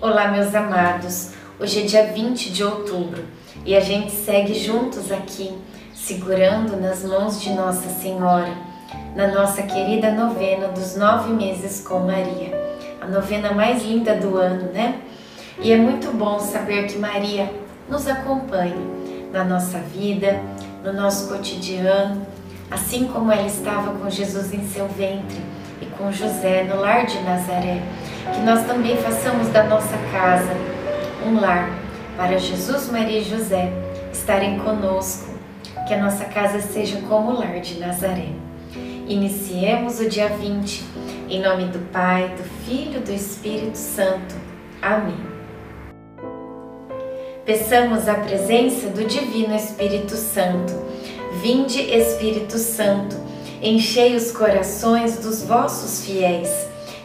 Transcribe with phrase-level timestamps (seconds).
[0.00, 1.32] Olá, meus amados.
[1.58, 3.24] Hoje é dia 20 de outubro
[3.66, 5.58] e a gente segue juntos aqui,
[5.92, 8.54] segurando nas mãos de Nossa Senhora,
[9.16, 14.70] na nossa querida novena dos nove meses com Maria, a novena mais linda do ano,
[14.72, 15.00] né?
[15.60, 17.52] E é muito bom saber que Maria
[17.88, 18.78] nos acompanha
[19.32, 20.40] na nossa vida,
[20.84, 22.24] no nosso cotidiano,
[22.70, 25.42] assim como ela estava com Jesus em seu ventre
[25.82, 27.82] e com José no lar de Nazaré
[28.34, 30.52] que nós também façamos da nossa casa
[31.26, 31.70] um lar
[32.16, 33.72] para Jesus, Maria e José
[34.12, 35.30] estarem conosco,
[35.86, 38.28] que a nossa casa seja como o lar de Nazaré.
[39.06, 40.84] Iniciemos o dia 20,
[41.28, 44.34] em nome do Pai, do Filho e do Espírito Santo.
[44.82, 45.16] Amém.
[47.44, 50.74] Peçamos a presença do Divino Espírito Santo.
[51.40, 53.16] Vinde, Espírito Santo,
[53.62, 56.67] enchei os corações dos vossos fiéis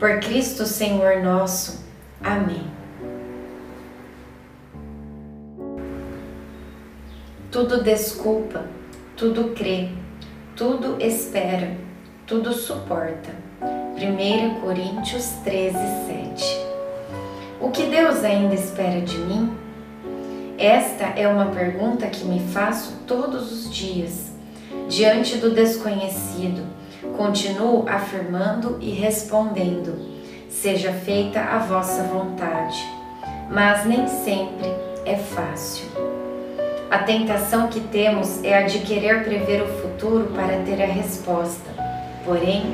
[0.00, 1.84] por Cristo Senhor nosso.
[2.24, 2.64] Amém.
[7.52, 8.64] Tudo desculpa,
[9.14, 9.90] tudo crê,
[10.56, 11.76] tudo espera,
[12.26, 13.30] tudo suporta.
[13.60, 16.66] 1 Coríntios 13, 7.
[17.60, 19.54] O que Deus ainda espera de mim?
[20.56, 24.32] Esta é uma pergunta que me faço todos os dias,
[24.88, 26.79] diante do desconhecido
[27.16, 29.98] Continuo afirmando e respondendo:
[30.48, 32.78] seja feita a vossa vontade.
[33.50, 34.68] Mas nem sempre
[35.06, 35.86] é fácil.
[36.90, 41.70] A tentação que temos é a de querer prever o futuro para ter a resposta.
[42.24, 42.64] Porém,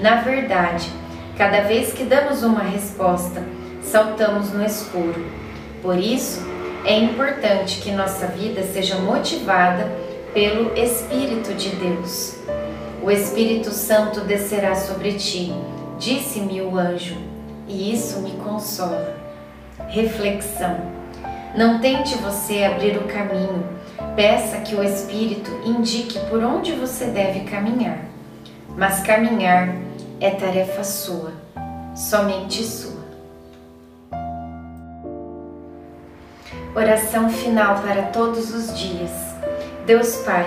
[0.00, 0.90] na verdade,
[1.36, 3.44] cada vez que damos uma resposta,
[3.82, 5.24] saltamos no escuro.
[5.82, 6.40] Por isso,
[6.84, 9.86] é importante que nossa vida seja motivada
[10.32, 12.36] pelo Espírito de Deus.
[13.02, 15.52] O Espírito Santo descerá sobre ti,
[15.98, 17.16] disse-me o anjo,
[17.68, 19.16] e isso me consola.
[19.88, 20.76] Reflexão:
[21.56, 23.64] Não tente você abrir o caminho,
[24.16, 27.98] peça que o Espírito indique por onde você deve caminhar.
[28.76, 29.74] Mas caminhar
[30.20, 31.32] é tarefa sua,
[31.94, 32.98] somente sua.
[36.74, 39.10] Oração final para todos os dias.
[39.86, 40.46] Deus Pai,